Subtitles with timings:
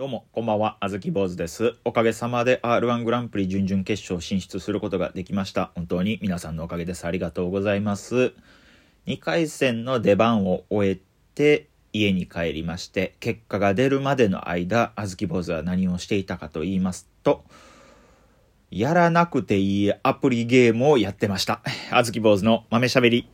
[0.00, 1.74] どうも、こんばんは、あずき坊主です。
[1.84, 5.72] おかげさまで R1 グランプリ準々決勝進出することができました。
[5.74, 7.04] 本当に皆さんのおかげです。
[7.04, 8.32] ありがとうございます。
[9.06, 10.98] 2回戦の出番を終え
[11.34, 17.44] て家に帰りまして、結果が出るまでの間、あずき坊主は何をしていたかと言いますと、
[18.70, 21.60] やらなくていいアプリゲームをやってました。
[21.90, 23.28] あずき坊主の豆しゃべり。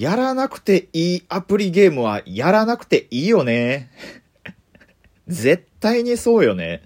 [0.00, 3.90] やらなくていいアプリゲームはやらなくていいよね。
[5.28, 6.80] 絶対にそうよね。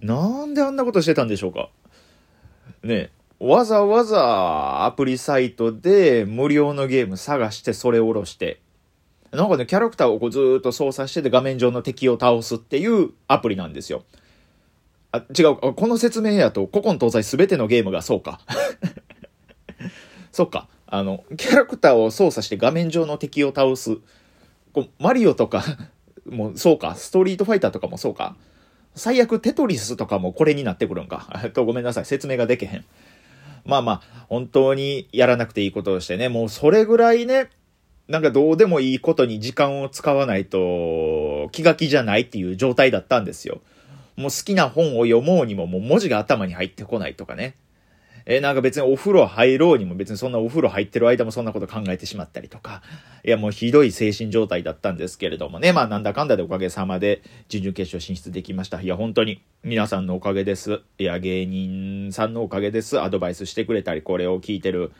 [0.00, 1.68] なんであんなことしてたんでしょうか。
[2.82, 8.60] ねわざわざアプリサイトで無料のゲーム探してそれを下ろして、
[9.30, 14.04] なんかね、キャラクターをこうずっと操作してて画面上の敵を倒すっていうアプリなんですよ。
[15.12, 18.40] あ、違う、この説明やと古今東西全てのゲームがそうか。
[20.32, 20.68] そっか。
[20.86, 23.98] あの、キャラクターを操作して画面上の敵を倒す。
[24.72, 25.64] こうマリオとか
[26.26, 26.94] もそうか。
[26.94, 28.36] ストリートファイターとかもそうか。
[28.94, 31.28] 最悪テトリスとかもこれになってくるんか。
[31.44, 32.04] えっと、ごめんなさい。
[32.04, 32.84] 説明ができへん。
[33.64, 37.50] まあまあ、本当にやらなくていいことをしてね、もうそれぐらいね、
[38.08, 43.60] なんかどうでもいいことに時間を使わないと気が気じゃないっていう状態だったんですよ。
[44.16, 47.56] もう好きな本を読もうにももう文字が頭に入ってこないとかね。
[48.26, 52.82] えーなんか別にお風呂入ろうにも別にそんなお風呂入ってる間もそんなこと考えてしまったりとか。
[53.24, 55.72] いやもうひどい精神状態だったんですけれどもね。
[55.72, 58.80] まあなんだかんだでおかげさまで準々決勝進出できました。
[58.80, 60.80] いや本当に皆さんのおかげです。
[60.98, 63.00] いや芸人さんのおかげです。
[63.00, 64.92] アドバイスしてくれたりこれを聞いてる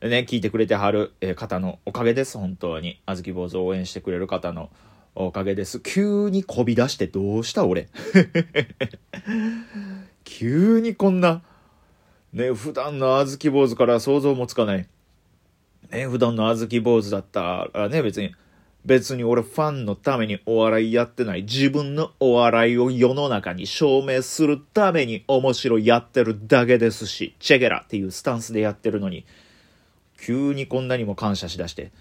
[0.00, 3.00] ね、聞いてくれてはるえ方のおかげです、本当に。
[3.04, 4.70] あずき坊主を応援してくれる方の
[5.16, 5.80] おかげです。
[5.80, 7.88] 急にこび出してどうした俺。
[10.22, 11.42] 急にこんな、
[12.32, 14.86] ね、普段のあずき坊主から想像もつかない。
[15.90, 18.34] ね、普段のあずき坊主だったらね、別に、
[18.84, 21.42] 別に俺ファンのためにお笑いやってない。
[21.42, 29.24] 自分のお笑いを世の中に証明するために面白いやってるだけですし、チェゲラっていうスタンスでやってるのに、
[30.20, 31.92] 急にこんなにも感謝しだして、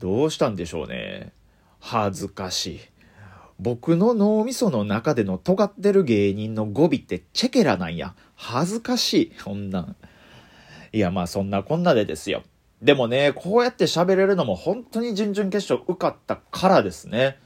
[0.00, 1.32] どうしたんでしょうね。
[1.80, 2.80] 恥ずかしい。
[3.62, 8.14] 僕の脳みその中での尖ってる芸人の語尾ってチェケラなんや。
[8.34, 9.32] 恥ずかしい。
[9.44, 9.96] こんなん。
[10.92, 12.42] いや、まあそんなこんなでですよ。
[12.82, 17.38] でもね、こうやって喋れるのも本当に準々決勝受かったからですね。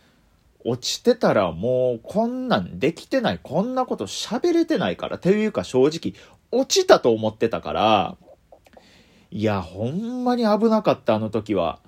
[0.65, 3.41] 落ちてたらもうこんなんできてない。
[3.43, 5.19] こんなこと喋れてないから。
[5.19, 6.15] というか正直、
[6.51, 8.17] 落ちたと思ってたから、
[9.31, 11.79] いや、ほんまに危なかった、あの時は。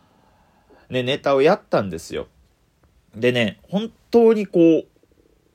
[0.91, 2.27] ね、ネタをやったんですよ。
[3.19, 4.87] でね、本当にこう、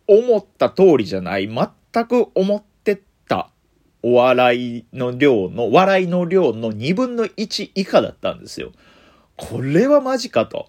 [0.07, 3.49] 思った通りじゃない、全く思ってた
[4.01, 8.71] お笑いの量の、笑いの量の2分の1以下だったんですよ。
[9.37, 10.67] これはマジかと。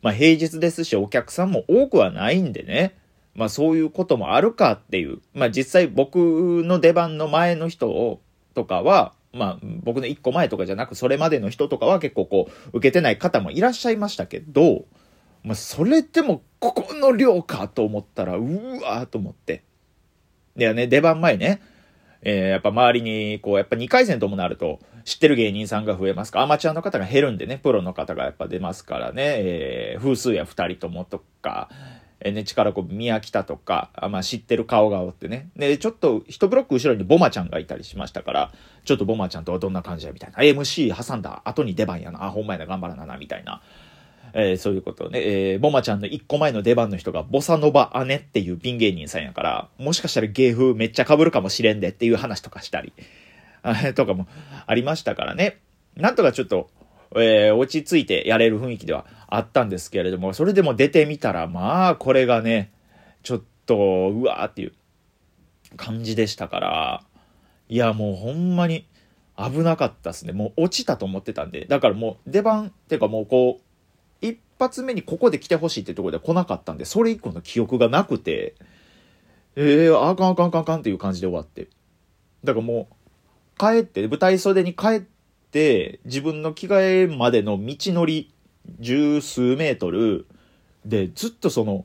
[0.00, 2.96] まあ平日ですし、お客さんも多くはないんでね。
[3.34, 5.20] まあそういうこともあるかっていう。
[5.34, 6.16] まあ実際僕
[6.64, 8.20] の出番の前の人を
[8.54, 14.84] とかは、まあ僕の1個前とかじゃなく、それまでの人とかは結構こう、受けてない方もいらっしゃいましたけど、
[15.42, 18.42] まあそれでもここの量かと思ったら、う
[18.82, 19.62] わーと思って。
[20.56, 21.60] でね、出番前ね、
[22.22, 26.40] えーやっぱ周りに、こう、やっぱ2回戦ともなると、知ってる芸人さんが増えますか？
[26.42, 31.68] アマチュアの方が減るんでね、プロの方がやっぱ出ますからね、えー風数や2人ともとか、
[32.20, 35.50] えーね、力こぶ宮北とか、あまあ、知ってる顔がおってね。
[35.56, 38.52] で、ちょっと一ブロック後ろにボマちゃんがいたりしましたから、
[38.84, 40.38] ちょっとボマちゃんとはどんな感じやみたいな。
[40.38, 42.24] MC 挟んだ後に出番やな。
[42.24, 43.62] あ、ほんまやな、頑張らなな、みたいな。
[44.34, 45.20] えーそういうことね、
[45.52, 52.92] えーボマちゃんの一個前の出番の人が、ボサノバ姉っていうピン芸人さんやから、もしかしたら芸風めっちゃ被るかもしれんでっていう話とかしたり、
[53.94, 54.26] とかも
[54.66, 55.58] ありましたからね。
[55.96, 56.70] なんとかちょっと、
[57.16, 62.70] えー落ち着いてやれる雰囲気ではあったんですけれども、それでも出てみたら、まあ、これがね、
[63.22, 63.76] ちょっと、
[64.10, 64.72] うわーっていう
[65.76, 67.02] 感じでしたから、
[67.68, 68.86] いや、もうほんまに
[69.36, 70.32] 危なかったですね。
[70.32, 71.66] もう落ちたと思ってたんで。
[71.66, 73.67] だからもう出番っていうかもうこう、
[74.20, 78.54] 一発目にここで来てほしいってところで来なかったんで、それ以降の記憶がなくて、
[79.56, 81.68] えー、あかんあかんあかんあかんっていう感じで終わって。
[82.44, 88.32] だからもう、帰って、舞台袖に帰って、自分の着替えまでの道のり、
[88.78, 90.26] 十数メートル
[90.84, 91.84] で、ずっとその、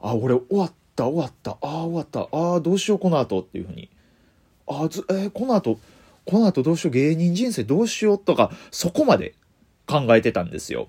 [0.00, 3.90] あ、俺終わった、終わった、あー終わった、あーどうしようこの後っていうふうに。
[4.66, 5.78] あず、えーこの後、
[6.24, 9.34] この後どうしよう、芸人人生どうしようとか、そこまで
[9.86, 10.88] 考えてたんですよ。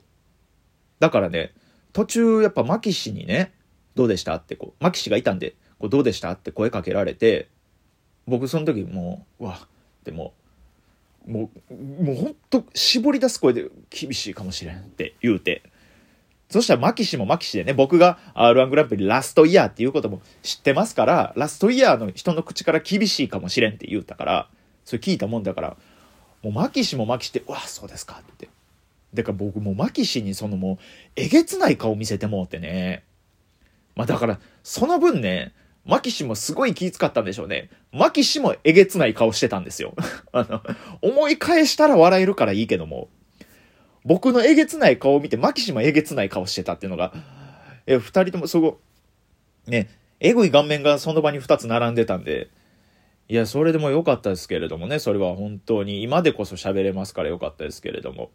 [1.01, 1.51] だからね、
[1.93, 3.51] 途中やっぱマキ氏にね、
[3.95, 7.49] どうでしたってこう、マキ氏がいたんで、こうどうでしたって声かけられて、
[8.27, 9.67] 僕その時もう、うわ、
[10.03, 10.35] でも、
[11.27, 15.63] もう、もうほんと絞り出す声で厳しいかもしれんって言うて、
[16.51, 24.49] そしたらマキシもマキシでね、僕が R1 グランプリラストイヤーっていうことも知ってますから、ラストイヤーの人の口から厳しいかもしれんって言うたから、
[24.85, 25.77] それ聞いたもんだから、
[26.43, 28.49] もうマキシもマキシで、うわ、そうですかって。
[29.13, 30.77] だか僕もマキシにそのもう、
[31.15, 33.03] えげつない顔見せてもうってね。
[33.95, 35.53] まあだから、その分ね、
[35.85, 37.69] マキシもすごい気遣ったんでしょうね。
[37.91, 39.93] マキシもえげつない顔してたんですよ。
[40.31, 40.61] あの、
[41.01, 43.09] 思い返したら笑えるからいいけども、
[44.05, 47.13] 僕のえげつない顔を見て、マキシもえげつない顔してたっていうのが、
[47.87, 48.79] え、二人ともすご、
[49.67, 52.49] ね、えぐい顔面がその場に二つ並んでたんで、
[53.27, 58.29] いや、それでも良かったですけれどもね、それは本当に、今でこそ喋れますから良かったですけれども、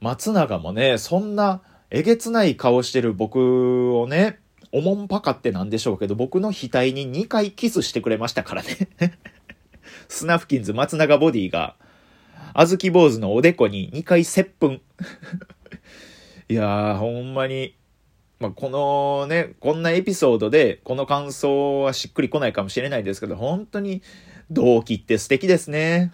[0.00, 4.38] 松永もね、そんなえげつない顔してる僕をね、
[4.72, 8.88] おもんぱかってなんでしょうけど、僕の額に2回キスしてくれましたからね
[10.08, 11.76] スナフキンズ松永ボディが、
[12.54, 14.80] あずき坊主のおでこに2回接吻
[16.48, 17.74] いやー、ほんまに、
[18.40, 24.02] まあ、このね、こんなエピソードで、この感想はしっくりこないかもしれないですけど、本当に、
[24.50, 26.12] 同期って素敵ですね。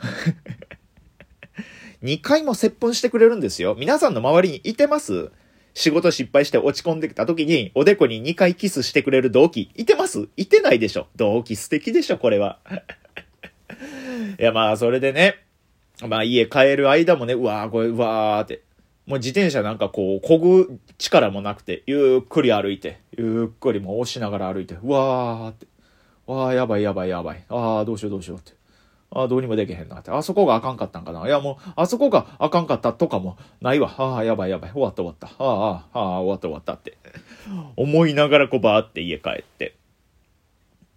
[2.03, 3.77] 2回も接吻してくれるんですよ。
[3.79, 5.31] 皆さんの周りにいてます？
[5.75, 10.29] 仕事失敗して落ち込んできた時に、おでこに2回キスしてくれる同期、いてます？
[10.37, 12.59] いてないでしょ同期素敵でしょこれは。
[14.39, 15.37] いや、まあ、それでね、
[16.07, 18.63] まあ、家帰る間もね、うわー、これ、うわーって。
[19.07, 25.67] もう自転車なんかこう、こぐ力もなくて、ゆっくり歩いて、ゆっくりもう押しながら歩いて、うわーって。
[26.27, 27.45] わー、やばいやばいやばい。
[27.49, 28.53] あー、どうしようどうしようって。
[29.15, 30.11] あどうにもできへんなって。
[30.11, 31.27] あそこがあかんかったんかな。
[31.27, 33.95] いやもう、あそこがあかんかったとかもないわ。
[33.99, 34.73] ああ、やばいやばい。
[34.73, 35.29] 終わった終わった。
[35.29, 36.97] ああ、ああ、終わった終わったって。
[37.77, 39.77] 思いながらこうバーって家帰って。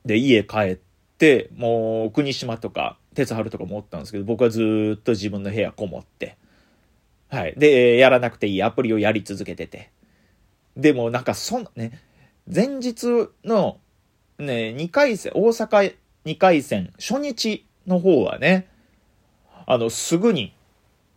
[0.05, 0.77] で、家帰っ
[1.17, 6.37] て、もう、国島とか、鉄春とかもおったんですけど、僕はずっと自分の部屋こもって。
[7.29, 7.53] はい。
[7.57, 9.89] で、やらなくていいアプリをやり続けてて。
[10.77, 11.99] でもなんかそん、ね、
[12.53, 13.77] 前日の、
[14.37, 15.95] ね、2回戦、大阪
[16.25, 18.67] 2回戦、初日の方はね、
[19.65, 20.53] あの、すぐに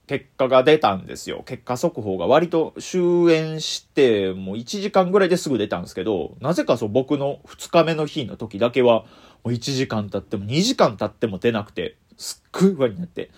[0.06, 1.42] 結果が出たんですよ。
[1.46, 9.04] 結果速報が割と終演して、もう1時間ぐらいですぐ出たんですけど、なぜかそう僕の2日目の日の時だけは、
[9.44, 13.30] もう1時間経っても2時間経っても出なくて、すっごい不安になって。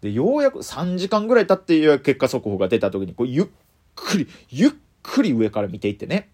[0.00, 3.46] で、ようやく3時間ぐらい経って結果速報が出た時に、こうゆっ
[3.94, 4.70] くり、ゆっ
[5.02, 6.30] くり上から見ていってね。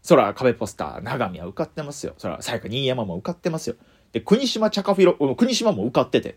[0.00, 2.14] そら、壁ポスター、長見は受かってますよ。
[2.18, 3.76] そら、さやか新山も受かってますよ。
[4.14, 6.36] で、国島チャカフィロ、国島も受かってて。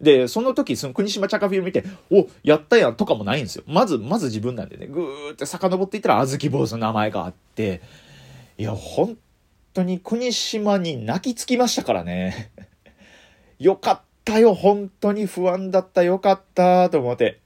[0.00, 3.64] で、その時、その国島チャカフィロ見て、お、やったやんとかもないんですよ。
[3.66, 7.82] まず、まず自分なんでね、ぐーって遡っていったら、あずき坊主の名前があって、
[8.56, 9.18] いや、本
[9.74, 12.52] 当に国島に泣きつきましたからね。
[13.60, 17.40] よかったよ、本当に不安だった、よかったと思って。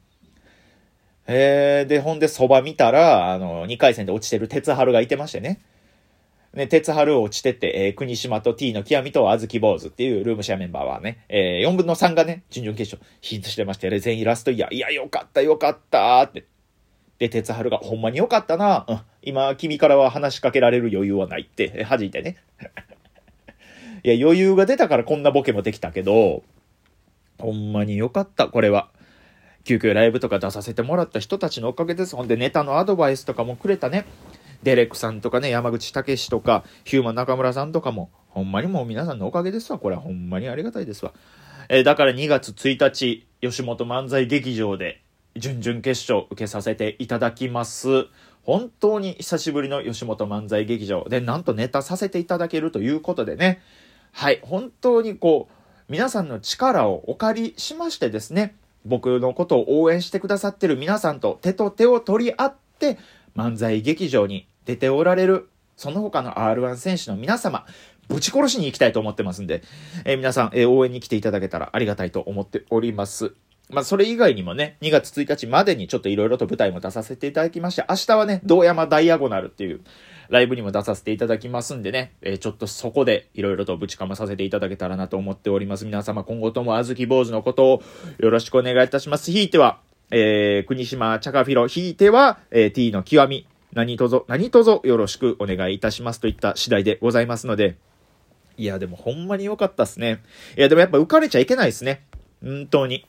[1.26, 5.60] えー、で、ほんで、そば見たら、あの、2回戦で落ちてる鉄春がいてましてね。
[6.54, 16.44] ね、鉄春落ちてて、えー、国島と T の極みとあずき坊主っていうルームシェアメンバーはね、えー、4分の3がね、準々決勝、ヒートしてまして、全員ラストイヤー、いや、よかった、よかったって。
[17.18, 22.36] で、鉄春が、ほんまによかったな、うん、今、君からは話しかけられる余裕はないって、弾いてね。
[24.04, 26.42] いや、余裕が出たからこんなボケもできたけど、
[27.38, 28.90] ほんまによかった、これは。
[29.64, 32.16] 急遽ライブとか出させてもらった人たちのおかげです。
[32.16, 34.04] ほんで、ネタのアドバイスとかもくれたね。
[34.62, 39.78] デレックさんとかね、山口武史とか、ヒューマン中村さんとかも、ほんまにもう皆さんのおかげですわ。
[39.78, 41.12] これはほんまにありがたいですわ。
[41.68, 45.02] えー、だから2月1日、吉本漫才劇場で、
[45.36, 48.06] 準々決勝受けさせていただきます。
[48.42, 53.60] 本当に久しぶりの吉本漫才劇場で、なんとネタさせていただけるということでね。
[54.12, 55.54] はい、本当にこう、
[55.88, 58.54] 皆さんの力をお借りしましてですね、
[58.84, 62.98] 僕のことを応援してくださってる皆さんと手と手を取り合って、
[63.36, 67.66] 漫才劇場に出ておられる、その他の R1 選手の皆様、
[68.08, 69.62] ぶち殺しに行きたいと思ってますんで、
[70.04, 73.34] えー、皆さん、えー、応援に来ていただけたらありがたいと思っております。
[73.70, 79.80] まあ、それ以外にもね、2月1日までにちょっといろいろと舞台も出させていただきまして、明日はね、道山ダイアゴナルっていう
[80.28, 85.86] ライブにも出させていただきますんでね、えー、ちょっとそこでいろいろとぶちかまさせていただけたらなと思っております。
[85.86, 87.82] 皆様今後ともあずき坊主のことを
[88.18, 89.30] よろしくお願いいたします。
[89.30, 97.76] ひいては、えー、国島チャカフィロ、ひいては、えー、T の極み、何卒、何卒よろしくお願いいたしますといった次第でございますので、
[98.56, 100.22] いや、でもほんまに良かったっすね。
[100.56, 102.04] いや、でもやっぱ浮かれちゃいけないですね。
[102.42, 103.06] 本当に。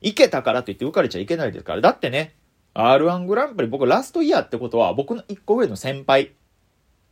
[0.00, 1.80] いけたからといって浮かれちゃいけないですから。
[1.80, 2.34] だってね、
[2.74, 6.32] R1 グランプリ僕ラストイヤーってことは僕の一個上の先輩、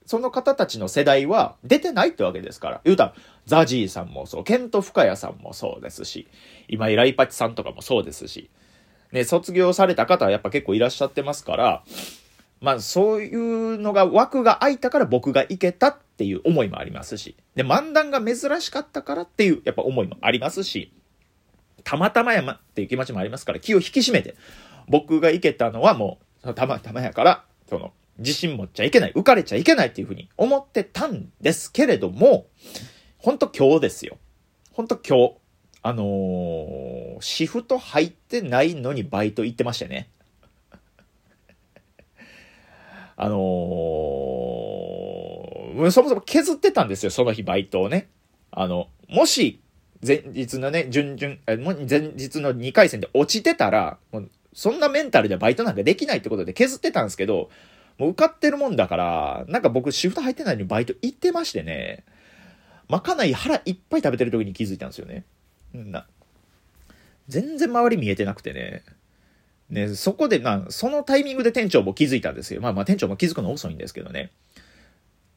[0.06, 2.80] その方たちの世代は出てないってわけですから。
[2.84, 3.14] 言うたら、
[3.46, 6.28] ザジーさんもそう、ケント・深谷さんもそうですし、
[6.68, 8.50] 今井ライパチさんとかもそうですし、
[9.12, 11.82] ね、卒業された方はやっぱ結構いらっしゃってますから、
[12.64, 20.90] まあそういうのが枠が空いたから僕が行けたっていう思いもありますし、で、漫談が珍しかったからっていうやっぱ思いもありますし、
[21.84, 24.34] たまたまやまっていう気持ちもありますから気を引き締めて、
[24.88, 32.46] 僕が行けたのはもうたまたまやから、その、自信持っちゃいけない、浮かれちゃいけないっていうふうに思ってたんですけれども、
[33.18, 34.16] ほんと今日ですよ。
[34.72, 35.34] ほんと今日、
[35.82, 40.08] あのー、シフト入ってないのにバイト行ってましてね。
[43.16, 48.08] あのー、そもそも削ってたんですよ、その日バイトをね。
[48.50, 49.60] あの、もし、
[50.06, 51.38] 前日のね、準々、
[51.88, 57.50] 前日の2回戦で落ちてたら、もうそんなメンタルでバイトなんかできないってことで削ってたんですけど、
[57.98, 62.04] もう受かってるもんだから、なんか僕シフト入ってないのにバイト行ってましてね、
[62.88, 65.24] まかない腹いっぱい食べてる時に気づいたんですよね。
[65.72, 66.06] な。
[67.28, 68.84] 全然周り見えてなくてね。
[69.70, 72.60] ね、そこで、まあ、そのタイミングで店長も気づいたんですよ。
[72.60, 74.30] まあまあ店長も気づくの遅いんですけどね。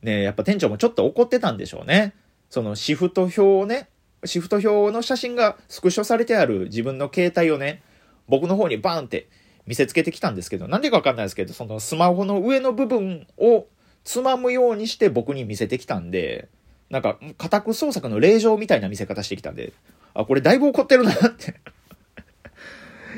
[0.02, 2.14] ね、やっぱ店長もちょっと怒ってたんでしょうね。
[2.50, 3.90] そのシフト表をね、
[4.26, 7.82] シフト表の写真がスクショされてある自分の携帯をね、
[8.28, 9.28] 僕の方にバーンって
[9.66, 13.68] 見せつけてきたんですけど、なんでかわかんないですけど、そのスマホの上の部分を
[14.04, 16.48] つまむようにして僕に見せてきたんで、
[16.90, 19.74] なんか、家宅捜索の令状みたいな見せ方してきたんで、
[20.14, 21.56] あ、これだいぶ怒ってるなって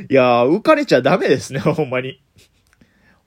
[0.10, 2.22] いやー、浮かれちゃダメですね、 ほんまに。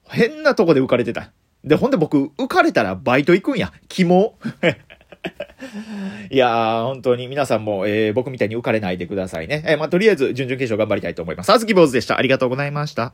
[0.09, 1.31] 変なとこで浮かれてた。
[1.63, 3.71] で、ほんで僕、浮かれたらバイト行くんや。
[3.87, 4.37] 肝
[6.29, 9.63] いやー、本当に皆さんも、えー、僕みたいに浮かれないでくださいね。
[9.65, 11.51] えー、まあ、とりあえず、準々決勝頑張りたいと思います。
[11.51, 12.17] あずき坊主でした。
[12.17, 13.13] ありがとうございました。